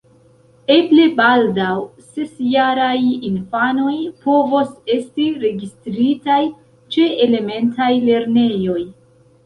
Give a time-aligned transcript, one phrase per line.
[0.75, 1.73] Eble baldaŭ
[2.05, 2.95] ses-jaraj
[3.31, 6.43] infanoj povos esti registritaj
[6.97, 8.81] ĉe elementaj lernejoj.